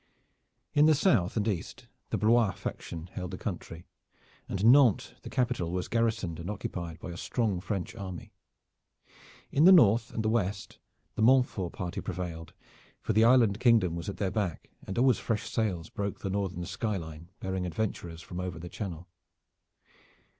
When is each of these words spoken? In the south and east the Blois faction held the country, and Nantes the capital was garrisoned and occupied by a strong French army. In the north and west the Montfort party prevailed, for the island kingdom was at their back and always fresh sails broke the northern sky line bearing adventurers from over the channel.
In 0.73 0.87
the 0.87 0.95
south 0.95 1.37
and 1.37 1.47
east 1.47 1.85
the 2.09 2.17
Blois 2.17 2.53
faction 2.53 3.05
held 3.13 3.29
the 3.29 3.37
country, 3.37 3.85
and 4.49 4.65
Nantes 4.65 5.13
the 5.21 5.29
capital 5.29 5.69
was 5.71 5.87
garrisoned 5.87 6.39
and 6.39 6.49
occupied 6.49 6.97
by 6.99 7.11
a 7.11 7.17
strong 7.17 7.59
French 7.61 7.93
army. 7.95 8.31
In 9.51 9.65
the 9.65 9.71
north 9.71 10.11
and 10.11 10.25
west 10.25 10.79
the 11.13 11.21
Montfort 11.21 11.73
party 11.73 12.01
prevailed, 12.01 12.53
for 12.99 13.13
the 13.13 13.23
island 13.25 13.59
kingdom 13.59 13.95
was 13.95 14.09
at 14.09 14.17
their 14.17 14.31
back 14.31 14.71
and 14.87 14.97
always 14.97 15.19
fresh 15.19 15.47
sails 15.47 15.91
broke 15.91 16.21
the 16.21 16.31
northern 16.31 16.65
sky 16.65 16.97
line 16.97 17.29
bearing 17.39 17.67
adventurers 17.67 18.23
from 18.23 18.39
over 18.39 18.57
the 18.57 18.69
channel. 18.69 19.07